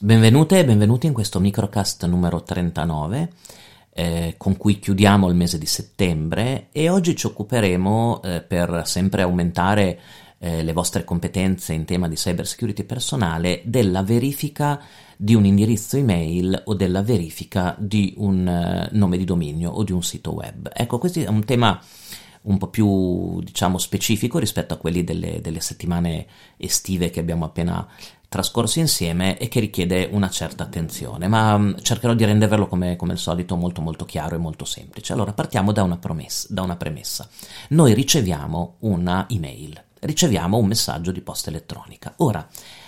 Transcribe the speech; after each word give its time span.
Benvenute 0.00 0.58
e 0.58 0.64
benvenuti 0.64 1.06
in 1.06 1.12
questo 1.12 1.38
microcast 1.38 2.04
numero 2.06 2.42
39 2.42 3.32
eh, 3.92 4.34
con 4.36 4.56
cui 4.56 4.80
chiudiamo 4.80 5.28
il 5.28 5.36
mese 5.36 5.56
di 5.58 5.66
settembre 5.66 6.66
e 6.72 6.88
oggi 6.88 7.14
ci 7.14 7.26
occuperemo 7.26 8.22
eh, 8.22 8.40
per 8.40 8.82
sempre 8.86 9.22
aumentare 9.22 10.00
eh, 10.40 10.64
le 10.64 10.72
vostre 10.72 11.04
competenze 11.04 11.74
in 11.74 11.84
tema 11.84 12.08
di 12.08 12.16
cyber 12.16 12.44
security 12.44 12.82
personale 12.82 13.62
della 13.64 14.02
verifica 14.02 14.82
di 15.16 15.36
un 15.36 15.44
indirizzo 15.44 15.96
email 15.96 16.60
o 16.64 16.74
della 16.74 17.02
verifica 17.02 17.76
di 17.78 18.14
un 18.16 18.88
uh, 18.90 18.96
nome 18.96 19.16
di 19.16 19.24
dominio 19.24 19.70
o 19.70 19.84
di 19.84 19.92
un 19.92 20.02
sito 20.02 20.34
web. 20.34 20.68
Ecco, 20.74 20.98
questo 20.98 21.20
è 21.20 21.28
un 21.28 21.44
tema 21.44 21.80
un 22.44 22.58
po' 22.58 22.68
più 22.68 23.40
diciamo 23.40 23.78
specifico 23.78 24.38
rispetto 24.38 24.74
a 24.74 24.76
quelli 24.76 25.04
delle, 25.04 25.40
delle 25.40 25.60
settimane 25.60 26.26
estive 26.56 27.10
che 27.10 27.20
abbiamo 27.20 27.44
appena 27.44 27.86
trascorso 28.34 28.80
insieme 28.80 29.38
e 29.38 29.46
che 29.46 29.60
richiede 29.60 30.08
una 30.10 30.28
certa 30.28 30.64
attenzione, 30.64 31.28
ma 31.28 31.54
um, 31.54 31.80
cercherò 31.80 32.14
di 32.14 32.24
rendervelo 32.24 32.66
come, 32.66 32.96
come, 32.96 33.12
al 33.12 33.18
solito 33.18 33.54
molto 33.54 33.80
molto 33.80 34.04
chiaro 34.04 34.34
e 34.34 34.38
molto 34.38 34.64
semplice. 34.64 35.12
Allora 35.12 35.32
partiamo 35.32 35.70
da 35.70 35.84
una, 35.84 35.98
promessa, 35.98 36.48
da 36.50 36.62
una 36.62 36.74
premessa. 36.74 37.28
Noi 37.68 37.94
riceviamo 37.94 38.76
una 38.80 39.26
email, 39.30 39.80
riceviamo 40.04 40.56
un 40.56 40.66
messaggio 40.66 41.10
di 41.10 41.20
posta 41.20 41.50
elettronica. 41.50 42.14
Ora, 42.18 42.46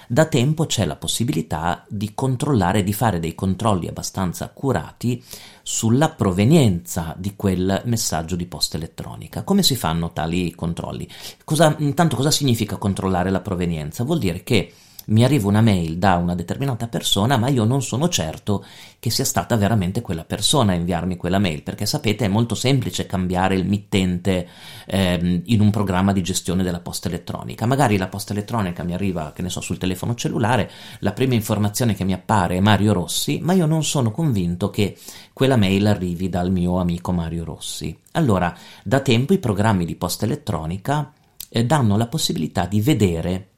da 0.08 0.26
tempo 0.26 0.66
c'è 0.66 0.84
la 0.84 0.96
possibilità 0.96 1.84
di 1.88 2.12
controllare, 2.14 2.84
di 2.84 2.92
fare 2.92 3.18
dei 3.18 3.34
controlli 3.34 3.88
abbastanza 3.88 4.44
accurati 4.44 5.22
sulla 5.62 6.10
provenienza 6.10 7.14
di 7.18 7.34
quel 7.34 7.82
messaggio 7.86 8.36
di 8.36 8.46
posta 8.46 8.76
elettronica. 8.76 9.42
Come 9.42 9.62
si 9.64 9.74
fanno 9.74 10.12
tali 10.12 10.54
controlli? 10.54 11.08
Cosa, 11.42 11.74
intanto 11.78 12.14
cosa 12.16 12.30
significa 12.30 12.76
controllare 12.76 13.30
la 13.30 13.40
provenienza? 13.40 14.04
Vuol 14.04 14.20
dire 14.20 14.44
che 14.44 14.72
mi 15.06 15.24
arriva 15.24 15.48
una 15.48 15.60
mail 15.60 15.98
da 15.98 16.16
una 16.16 16.34
determinata 16.34 16.88
persona, 16.88 17.36
ma 17.36 17.48
io 17.48 17.64
non 17.64 17.82
sono 17.82 18.08
certo 18.08 18.64
che 18.98 19.10
sia 19.10 19.24
stata 19.24 19.56
veramente 19.56 20.00
quella 20.00 20.24
persona 20.24 20.72
a 20.72 20.76
inviarmi 20.76 21.16
quella 21.16 21.38
mail, 21.38 21.62
perché 21.62 21.86
sapete 21.86 22.24
è 22.24 22.28
molto 22.28 22.54
semplice 22.54 23.06
cambiare 23.06 23.54
il 23.54 23.66
mittente 23.66 24.48
ehm, 24.86 25.42
in 25.46 25.60
un 25.60 25.70
programma 25.70 26.12
di 26.12 26.22
gestione 26.22 26.62
della 26.62 26.80
posta 26.80 27.08
elettronica. 27.08 27.66
Magari 27.66 27.96
la 27.96 28.08
posta 28.08 28.32
elettronica 28.32 28.82
mi 28.82 28.94
arriva, 28.94 29.32
che 29.32 29.42
ne 29.42 29.48
so, 29.48 29.60
sul 29.60 29.78
telefono 29.78 30.14
cellulare, 30.14 30.70
la 31.00 31.12
prima 31.12 31.34
informazione 31.34 31.94
che 31.94 32.04
mi 32.04 32.12
appare 32.12 32.56
è 32.56 32.60
Mario 32.60 32.92
Rossi, 32.92 33.38
ma 33.42 33.52
io 33.52 33.66
non 33.66 33.84
sono 33.84 34.10
convinto 34.10 34.70
che 34.70 34.96
quella 35.32 35.56
mail 35.56 35.86
arrivi 35.86 36.28
dal 36.28 36.50
mio 36.50 36.78
amico 36.78 37.12
Mario 37.12 37.44
Rossi. 37.44 37.96
Allora, 38.12 38.56
da 38.82 39.00
tempo 39.00 39.34
i 39.34 39.38
programmi 39.38 39.84
di 39.84 39.94
posta 39.94 40.24
elettronica 40.24 41.12
eh, 41.48 41.64
danno 41.64 41.96
la 41.96 42.06
possibilità 42.06 42.66
di 42.66 42.80
vedere 42.80 43.48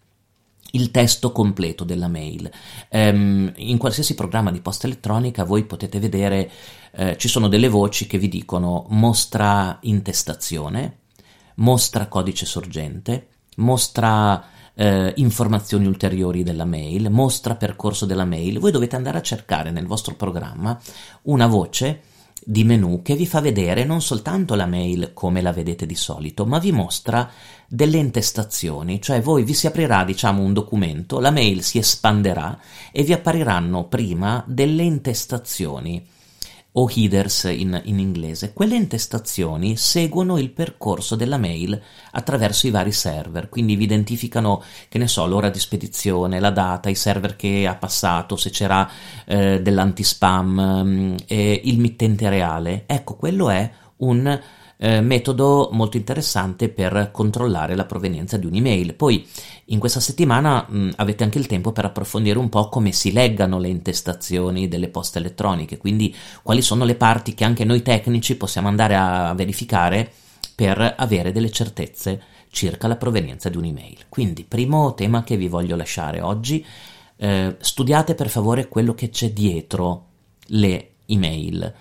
il 0.72 0.90
testo 0.90 1.32
completo 1.32 1.84
della 1.84 2.08
mail. 2.08 2.50
Um, 2.90 3.52
in 3.56 3.78
qualsiasi 3.78 4.14
programma 4.14 4.50
di 4.50 4.60
posta 4.60 4.86
elettronica 4.86 5.44
voi 5.44 5.64
potete 5.64 5.98
vedere, 5.98 6.50
eh, 6.92 7.16
ci 7.16 7.28
sono 7.28 7.48
delle 7.48 7.68
voci 7.68 8.06
che 8.06 8.18
vi 8.18 8.28
dicono 8.28 8.86
mostra 8.90 9.78
intestazione, 9.82 10.98
mostra 11.56 12.08
codice 12.08 12.46
sorgente, 12.46 13.28
mostra 13.56 14.44
eh, 14.74 15.12
informazioni 15.16 15.86
ulteriori 15.86 16.42
della 16.42 16.64
mail, 16.64 17.10
mostra 17.10 17.56
percorso 17.56 18.06
della 18.06 18.24
mail. 18.24 18.60
Voi 18.60 18.70
dovete 18.70 18.96
andare 18.96 19.18
a 19.18 19.22
cercare 19.22 19.70
nel 19.70 19.86
vostro 19.86 20.14
programma 20.14 20.78
una 21.22 21.46
voce 21.46 22.02
di 22.50 22.64
menu 22.64 23.02
che 23.02 23.14
vi 23.14 23.26
fa 23.26 23.42
vedere 23.42 23.84
non 23.84 24.00
soltanto 24.00 24.54
la 24.54 24.64
mail 24.64 25.10
come 25.12 25.42
la 25.42 25.52
vedete 25.52 25.84
di 25.84 25.94
solito, 25.94 26.46
ma 26.46 26.58
vi 26.58 26.72
mostra 26.72 27.30
delle 27.68 27.98
intestazioni, 27.98 29.02
cioè 29.02 29.20
voi 29.20 29.42
vi 29.42 29.52
si 29.52 29.66
aprirà 29.66 30.02
diciamo 30.02 30.40
un 30.40 30.54
documento, 30.54 31.20
la 31.20 31.30
mail 31.30 31.62
si 31.62 31.76
espanderà 31.76 32.58
e 32.90 33.02
vi 33.02 33.12
appariranno 33.12 33.84
prima 33.84 34.42
delle 34.46 34.82
intestazioni 34.82 36.02
o 36.78 36.88
headers 36.88 37.44
in, 37.44 37.80
in, 37.84 37.98
inglese, 37.98 38.52
quelle 38.52 38.76
intestazioni 38.76 39.76
seguono 39.76 40.38
il 40.38 40.50
percorso 40.50 41.16
della 41.16 41.36
mail 41.36 41.80
attraverso 42.12 42.68
i 42.68 42.70
vari 42.70 42.92
server, 42.92 43.48
quindi 43.48 43.74
vi 43.74 43.84
identificano, 43.84 44.62
che 44.88 44.98
ne 44.98 45.08
so, 45.08 45.26
l'ora 45.26 45.50
di 45.50 45.58
spedizione, 45.58 46.38
la 46.38 46.50
data, 46.50 46.88
i 46.88 46.94
server 46.94 47.34
che 47.34 47.66
ha 47.66 47.74
passato, 47.74 48.36
se 48.36 48.50
c'era 48.50 48.88
eh, 49.26 49.60
dell'antispam, 49.60 51.16
eh, 51.26 51.60
il 51.64 51.80
mittente 51.80 52.28
reale. 52.28 52.84
Ecco, 52.86 53.16
quello 53.16 53.50
è 53.50 53.68
un 53.98 54.40
eh, 54.78 55.00
metodo 55.00 55.68
molto 55.72 55.96
interessante 55.96 56.68
per 56.68 57.10
controllare 57.12 57.74
la 57.74 57.84
provenienza 57.84 58.36
di 58.36 58.46
un'email. 58.46 58.94
Poi 58.94 59.26
in 59.66 59.78
questa 59.78 60.00
settimana 60.00 60.64
mh, 60.66 60.92
avete 60.96 61.24
anche 61.24 61.38
il 61.38 61.46
tempo 61.46 61.72
per 61.72 61.84
approfondire 61.84 62.38
un 62.38 62.48
po' 62.48 62.68
come 62.68 62.92
si 62.92 63.12
leggano 63.12 63.58
le 63.58 63.68
intestazioni 63.68 64.68
delle 64.68 64.88
poste 64.88 65.18
elettroniche, 65.18 65.76
quindi 65.76 66.14
quali 66.42 66.62
sono 66.62 66.84
le 66.84 66.94
parti 66.94 67.34
che 67.34 67.44
anche 67.44 67.64
noi 67.64 67.82
tecnici 67.82 68.36
possiamo 68.36 68.68
andare 68.68 68.96
a 68.96 69.34
verificare 69.34 70.10
per 70.54 70.94
avere 70.96 71.32
delle 71.32 71.50
certezze 71.50 72.22
circa 72.50 72.88
la 72.88 72.96
provenienza 72.96 73.48
di 73.48 73.56
un'email. 73.56 74.06
Quindi, 74.08 74.44
primo 74.44 74.94
tema 74.94 75.22
che 75.22 75.36
vi 75.36 75.48
voglio 75.48 75.76
lasciare 75.76 76.20
oggi, 76.20 76.64
eh, 77.16 77.56
studiate 77.58 78.14
per 78.14 78.28
favore 78.28 78.68
quello 78.68 78.94
che 78.94 79.10
c'è 79.10 79.30
dietro 79.30 80.06
le 80.46 80.92
email 81.06 81.74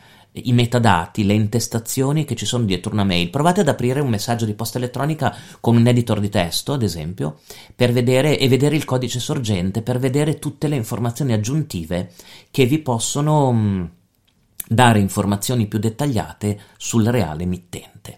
i 0.43 0.53
metadati, 0.53 1.25
le 1.25 1.33
intestazioni 1.33 2.25
che 2.25 2.35
ci 2.35 2.45
sono 2.45 2.65
dietro 2.65 2.91
una 2.91 3.03
mail. 3.03 3.29
Provate 3.29 3.61
ad 3.61 3.67
aprire 3.67 3.99
un 3.99 4.09
messaggio 4.09 4.45
di 4.45 4.53
posta 4.53 4.77
elettronica 4.77 5.35
con 5.59 5.75
un 5.75 5.87
editor 5.87 6.19
di 6.19 6.29
testo, 6.29 6.73
ad 6.73 6.83
esempio, 6.83 7.39
vedere 7.75 8.37
e 8.37 8.47
vedere 8.47 8.75
il 8.75 8.85
codice 8.85 9.19
sorgente, 9.19 9.81
per 9.81 9.99
vedere 9.99 10.39
tutte 10.39 10.67
le 10.67 10.75
informazioni 10.75 11.33
aggiuntive 11.33 12.11
che 12.51 12.65
vi 12.65 12.79
possono 12.79 13.51
mh, 13.51 13.57
mm, 13.59 13.85
dare 14.67 14.99
informazioni 14.99 15.67
più 15.67 15.79
dettagliate 15.79 16.59
sul 16.77 17.05
reale 17.05 17.45
mittente. 17.45 18.17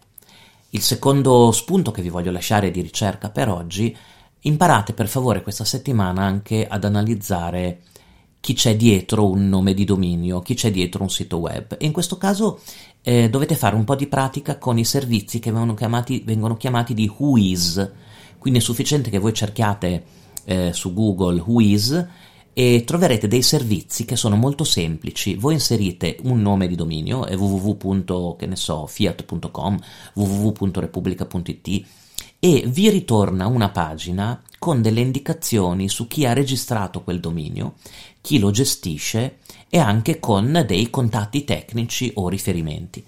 Il 0.71 0.81
secondo 0.81 1.51
spunto 1.51 1.91
che 1.91 2.01
vi 2.01 2.09
voglio 2.09 2.31
lasciare 2.31 2.69
di 2.69 2.81
ricerca 2.81 3.29
per 3.29 3.49
oggi, 3.49 3.95
imparate 4.41 4.93
per 4.93 5.07
favore 5.07 5.41
questa 5.41 5.65
settimana 5.65 6.23
anche 6.23 6.67
ad 6.67 6.83
analizzare 6.83 7.81
chi 8.39 8.53
c'è 8.53 8.75
dietro 8.75 9.29
un 9.29 9.49
nome 9.49 9.73
di 9.73 9.83
dominio, 9.83 10.39
chi 10.39 10.53
c'è 10.53 10.71
dietro 10.71 11.03
un 11.03 11.09
sito 11.09 11.37
web. 11.37 11.75
E 11.77 11.85
in 11.85 11.91
questo 11.91 12.17
caso 12.17 12.59
eh, 13.01 13.29
dovete 13.29 13.55
fare 13.55 13.75
un 13.75 13.83
po' 13.83 13.95
di 13.95 14.07
pratica 14.07 14.57
con 14.57 14.77
i 14.77 14.85
servizi 14.85 15.39
che 15.39 15.51
vengono 15.51 15.73
chiamati, 15.73 16.23
vengono 16.25 16.55
chiamati 16.57 16.93
di 16.93 17.11
Whois. 17.15 17.91
Quindi 18.37 18.59
è 18.59 18.61
sufficiente 18.61 19.09
che 19.09 19.19
voi 19.19 19.33
cerchiate 19.33 20.03
eh, 20.45 20.71
su 20.73 20.93
Google 20.93 21.41
Whois 21.41 22.07
e 22.53 22.83
troverete 22.85 23.27
dei 23.27 23.41
servizi 23.41 24.05
che 24.05 24.15
sono 24.15 24.35
molto 24.35 24.63
semplici. 24.63 25.35
Voi 25.35 25.53
inserite 25.53 26.17
un 26.23 26.41
nome 26.41 26.67
di 26.67 26.75
dominio, 26.75 27.19
www.fiat.com, 27.19 28.19
www.repubblica.it 30.13 31.85
e 32.39 32.63
vi 32.67 32.89
ritorna 32.89 33.47
una 33.47 33.69
pagina 33.69 34.41
con 34.59 34.81
delle 34.81 34.99
indicazioni 34.99 35.89
su 35.89 36.07
chi 36.07 36.25
ha 36.25 36.33
registrato 36.33 37.01
quel 37.01 37.19
dominio, 37.19 37.75
chi 38.21 38.37
lo 38.37 38.51
gestisce 38.51 39.37
e 39.69 39.79
anche 39.79 40.19
con 40.19 40.63
dei 40.67 40.89
contatti 40.89 41.45
tecnici 41.45 42.11
o 42.15 42.29
riferimenti. 42.29 43.03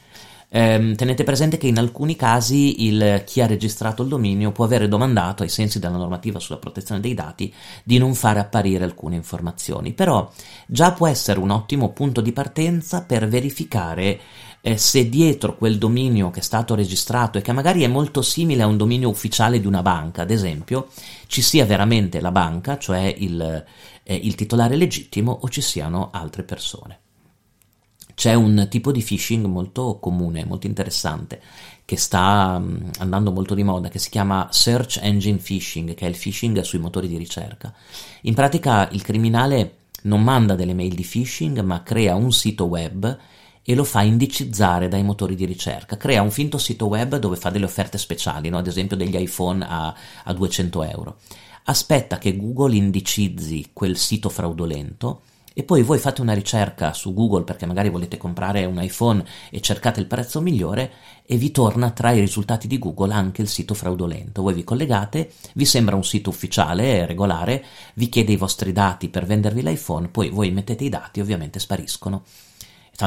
Eh, 0.53 0.95
tenete 0.97 1.23
presente 1.23 1.55
che 1.55 1.67
in 1.67 1.77
alcuni 1.77 2.17
casi 2.17 2.85
il, 2.85 3.23
chi 3.25 3.39
ha 3.39 3.47
registrato 3.47 4.03
il 4.03 4.09
dominio 4.09 4.51
può 4.51 4.65
avere 4.65 4.89
domandato, 4.89 5.43
ai 5.43 5.49
sensi 5.49 5.79
della 5.79 5.95
normativa 5.95 6.39
sulla 6.39 6.57
protezione 6.57 6.99
dei 6.99 7.13
dati, 7.13 7.53
di 7.85 7.97
non 7.97 8.13
fare 8.15 8.39
apparire 8.39 8.83
alcune 8.83 9.15
informazioni, 9.15 9.93
però 9.93 10.29
già 10.67 10.91
può 10.91 11.07
essere 11.07 11.39
un 11.39 11.51
ottimo 11.51 11.93
punto 11.93 12.19
di 12.19 12.33
partenza 12.33 13.03
per 13.03 13.29
verificare 13.29 14.19
eh, 14.59 14.75
se 14.75 15.07
dietro 15.07 15.55
quel 15.55 15.77
dominio 15.77 16.31
che 16.31 16.41
è 16.41 16.43
stato 16.43 16.75
registrato 16.75 17.37
e 17.37 17.41
che 17.41 17.53
magari 17.53 17.83
è 17.83 17.87
molto 17.87 18.21
simile 18.21 18.63
a 18.63 18.67
un 18.67 18.75
dominio 18.75 19.07
ufficiale 19.07 19.61
di 19.61 19.67
una 19.67 19.81
banca, 19.81 20.23
ad 20.23 20.31
esempio, 20.31 20.89
ci 21.27 21.41
sia 21.41 21.65
veramente 21.65 22.19
la 22.19 22.31
banca, 22.31 22.77
cioè 22.77 23.15
il, 23.19 23.41
eh, 24.03 24.15
il 24.15 24.35
titolare 24.35 24.75
legittimo, 24.75 25.31
o 25.31 25.47
ci 25.47 25.61
siano 25.61 26.09
altre 26.11 26.43
persone. 26.43 26.99
C'è 28.21 28.35
un 28.35 28.67
tipo 28.69 28.91
di 28.91 29.01
phishing 29.01 29.47
molto 29.47 29.97
comune, 29.99 30.45
molto 30.45 30.67
interessante, 30.67 31.41
che 31.85 31.97
sta 31.97 32.59
mm, 32.59 32.89
andando 32.99 33.31
molto 33.31 33.55
di 33.55 33.63
moda, 33.63 33.89
che 33.89 33.97
si 33.97 34.11
chiama 34.11 34.47
Search 34.51 34.99
Engine 35.01 35.39
Phishing, 35.39 35.95
che 35.95 36.05
è 36.05 36.07
il 36.07 36.15
phishing 36.15 36.61
sui 36.61 36.77
motori 36.77 37.07
di 37.07 37.17
ricerca. 37.17 37.73
In 38.21 38.35
pratica 38.35 38.87
il 38.91 39.01
criminale 39.01 39.77
non 40.03 40.21
manda 40.21 40.53
delle 40.53 40.75
mail 40.75 40.93
di 40.93 41.03
phishing, 41.03 41.61
ma 41.61 41.81
crea 41.81 42.13
un 42.13 42.31
sito 42.31 42.65
web 42.65 43.17
e 43.63 43.73
lo 43.73 43.83
fa 43.83 44.03
indicizzare 44.03 44.87
dai 44.87 45.01
motori 45.01 45.33
di 45.33 45.45
ricerca. 45.45 45.97
Crea 45.97 46.21
un 46.21 46.29
finto 46.29 46.59
sito 46.59 46.85
web 46.85 47.17
dove 47.17 47.37
fa 47.37 47.49
delle 47.49 47.65
offerte 47.65 47.97
speciali, 47.97 48.49
no? 48.49 48.59
ad 48.59 48.67
esempio 48.67 48.95
degli 48.95 49.17
iPhone 49.17 49.65
a, 49.67 49.95
a 50.25 50.31
200 50.31 50.83
euro. 50.83 51.17
Aspetta 51.63 52.19
che 52.19 52.37
Google 52.37 52.75
indicizzi 52.75 53.71
quel 53.73 53.97
sito 53.97 54.29
fraudolento 54.29 55.21
e 55.53 55.63
poi 55.63 55.83
voi 55.83 55.97
fate 55.97 56.21
una 56.21 56.33
ricerca 56.33 56.93
su 56.93 57.13
Google 57.13 57.43
perché 57.43 57.65
magari 57.65 57.89
volete 57.89 58.17
comprare 58.17 58.65
un 58.65 58.81
iPhone 58.81 59.23
e 59.49 59.59
cercate 59.59 59.99
il 59.99 60.05
prezzo 60.05 60.41
migliore 60.41 60.91
e 61.25 61.37
vi 61.37 61.51
torna 61.51 61.91
tra 61.91 62.11
i 62.11 62.19
risultati 62.19 62.67
di 62.67 62.79
Google 62.79 63.13
anche 63.13 63.41
il 63.41 63.47
sito 63.47 63.73
fraudolento. 63.73 64.41
Voi 64.41 64.53
vi 64.53 64.63
collegate, 64.63 65.31
vi 65.53 65.65
sembra 65.65 65.95
un 65.95 66.03
sito 66.03 66.29
ufficiale, 66.29 67.05
regolare, 67.05 67.65
vi 67.95 68.09
chiede 68.09 68.31
i 68.31 68.37
vostri 68.37 68.71
dati 68.71 69.09
per 69.09 69.25
vendervi 69.25 69.61
l'iPhone, 69.61 70.07
poi 70.07 70.29
voi 70.29 70.51
mettete 70.51 70.83
i 70.83 70.89
dati 70.89 71.19
e 71.19 71.21
ovviamente 71.21 71.59
spariscono. 71.59 72.23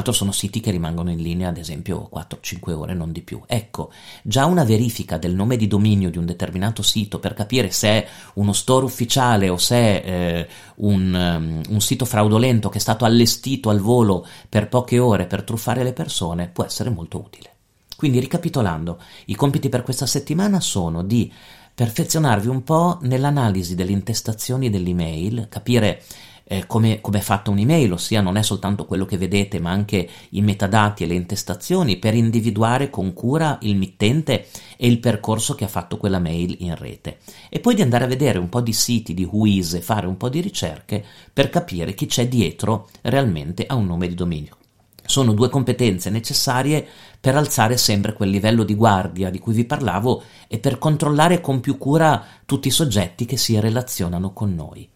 Tra 0.02 0.12
sono 0.12 0.32
siti 0.32 0.58
che 0.58 0.72
rimangono 0.72 1.12
in 1.12 1.22
linea 1.22 1.50
ad 1.50 1.56
esempio 1.56 2.10
4-5 2.12 2.72
ore, 2.72 2.94
non 2.94 3.12
di 3.12 3.22
più. 3.22 3.40
Ecco, 3.46 3.92
già 4.22 4.44
una 4.44 4.64
verifica 4.64 5.18
del 5.18 5.36
nome 5.36 5.56
di 5.56 5.68
dominio 5.68 6.10
di 6.10 6.18
un 6.18 6.26
determinato 6.26 6.82
sito 6.82 7.20
per 7.20 7.32
capire 7.32 7.70
se 7.70 7.88
è 7.88 8.08
uno 8.34 8.52
store 8.52 8.86
ufficiale 8.86 9.48
o 9.48 9.56
se 9.56 9.76
è 9.76 10.02
eh, 10.04 10.48
un, 10.78 11.14
um, 11.14 11.60
un 11.72 11.80
sito 11.80 12.06
fraudolento 12.06 12.70
che 12.70 12.78
è 12.78 12.80
stato 12.80 13.04
allestito 13.04 13.70
al 13.70 13.78
volo 13.78 14.26
per 14.48 14.68
poche 14.68 14.98
ore 14.98 15.26
per 15.26 15.44
truffare 15.44 15.84
le 15.84 15.92
persone 15.92 16.48
può 16.48 16.64
essere 16.64 16.90
molto 16.90 17.18
utile. 17.18 17.52
Quindi 17.96 18.18
ricapitolando, 18.18 19.00
i 19.26 19.36
compiti 19.36 19.68
per 19.68 19.84
questa 19.84 20.06
settimana 20.06 20.58
sono 20.58 21.04
di 21.04 21.32
perfezionarvi 21.72 22.48
un 22.48 22.64
po' 22.64 22.98
nell'analisi 23.02 23.76
delle 23.76 23.92
intestazioni 23.92 24.70
dell'email, 24.70 25.46
capire 25.48 26.02
eh, 26.46 26.66
come, 26.66 27.00
come, 27.00 27.18
è 27.18 27.22
fatta 27.22 27.50
un'email, 27.50 27.92
ossia 27.92 28.20
non 28.20 28.36
è 28.36 28.42
soltanto 28.42 28.84
quello 28.84 29.06
che 29.06 29.16
vedete, 29.16 29.60
ma 29.60 29.70
anche 29.70 30.08
i 30.30 30.42
metadati 30.42 31.02
e 31.02 31.06
le 31.06 31.14
intestazioni 31.14 31.96
per 31.96 32.14
individuare 32.14 32.90
con 32.90 33.12
cura 33.14 33.58
il 33.62 33.76
mittente 33.76 34.46
e 34.76 34.86
il 34.86 35.00
percorso 35.00 35.54
che 35.54 35.64
ha 35.64 35.68
fatto 35.68 35.96
quella 35.96 36.18
mail 36.18 36.56
in 36.60 36.76
rete. 36.76 37.18
E 37.48 37.60
poi 37.60 37.74
di 37.74 37.82
andare 37.82 38.04
a 38.04 38.08
vedere 38.08 38.38
un 38.38 38.48
po' 38.48 38.60
di 38.60 38.72
siti 38.72 39.14
di 39.14 39.24
Whois 39.24 39.80
fare 39.80 40.06
un 40.06 40.16
po' 40.16 40.28
di 40.28 40.40
ricerche 40.40 41.02
per 41.32 41.48
capire 41.48 41.94
chi 41.94 42.06
c'è 42.06 42.28
dietro 42.28 42.88
realmente 43.02 43.64
a 43.66 43.74
un 43.74 43.86
nome 43.86 44.08
di 44.08 44.14
dominio. 44.14 44.58
Sono 45.06 45.32
due 45.32 45.50
competenze 45.50 46.08
necessarie 46.08 46.86
per 47.20 47.36
alzare 47.36 47.76
sempre 47.76 48.14
quel 48.14 48.30
livello 48.30 48.64
di 48.64 48.74
guardia 48.74 49.28
di 49.28 49.38
cui 49.38 49.52
vi 49.52 49.66
parlavo 49.66 50.22
e 50.48 50.58
per 50.58 50.78
controllare 50.78 51.42
con 51.42 51.60
più 51.60 51.76
cura 51.76 52.24
tutti 52.46 52.68
i 52.68 52.70
soggetti 52.70 53.26
che 53.26 53.36
si 53.36 53.58
relazionano 53.60 54.32
con 54.32 54.54
noi 54.54 54.88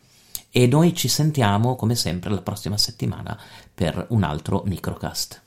e 0.51 0.67
noi 0.67 0.95
ci 0.95 1.09
sentiamo 1.09 1.77
come 1.77 1.95
sempre 1.95 2.31
la 2.31 2.43
prossima 2.43 2.77
settimana 2.77 3.39
per 3.75 4.07
un 4.11 4.23
altro 4.23 4.63
microcast. 4.65 5.43